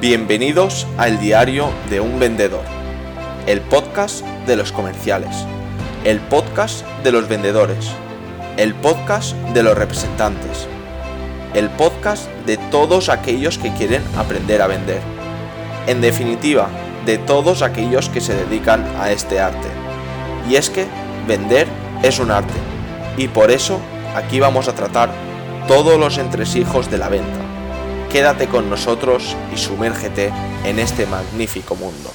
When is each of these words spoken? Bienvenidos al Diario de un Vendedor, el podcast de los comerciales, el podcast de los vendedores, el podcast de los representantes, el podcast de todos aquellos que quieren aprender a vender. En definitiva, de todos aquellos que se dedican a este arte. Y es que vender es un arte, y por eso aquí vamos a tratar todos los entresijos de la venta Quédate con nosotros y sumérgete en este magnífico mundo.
Bienvenidos 0.00 0.86
al 0.96 1.20
Diario 1.20 1.68
de 1.90 2.00
un 2.00 2.18
Vendedor, 2.18 2.64
el 3.46 3.60
podcast 3.60 4.24
de 4.46 4.56
los 4.56 4.72
comerciales, 4.72 5.44
el 6.04 6.20
podcast 6.20 6.86
de 7.02 7.12
los 7.12 7.28
vendedores, 7.28 7.90
el 8.56 8.74
podcast 8.74 9.34
de 9.52 9.62
los 9.62 9.76
representantes, 9.76 10.66
el 11.52 11.68
podcast 11.68 12.30
de 12.46 12.56
todos 12.56 13.10
aquellos 13.10 13.58
que 13.58 13.74
quieren 13.74 14.02
aprender 14.16 14.62
a 14.62 14.68
vender. 14.68 15.02
En 15.86 16.00
definitiva, 16.00 16.70
de 17.04 17.18
todos 17.18 17.60
aquellos 17.60 18.08
que 18.08 18.22
se 18.22 18.34
dedican 18.34 18.86
a 18.98 19.10
este 19.12 19.38
arte. 19.38 19.68
Y 20.48 20.56
es 20.56 20.70
que 20.70 20.86
vender 21.28 21.68
es 22.02 22.18
un 22.18 22.30
arte, 22.30 22.54
y 23.18 23.28
por 23.28 23.50
eso 23.50 23.80
aquí 24.16 24.40
vamos 24.40 24.66
a 24.66 24.74
tratar 24.74 25.10
todos 25.68 26.00
los 26.00 26.16
entresijos 26.16 26.90
de 26.90 26.96
la 26.96 27.10
venta 27.10 27.53
Quédate 28.14 28.46
con 28.46 28.70
nosotros 28.70 29.36
y 29.52 29.58
sumérgete 29.58 30.32
en 30.64 30.78
este 30.78 31.04
magnífico 31.04 31.74
mundo. 31.74 32.12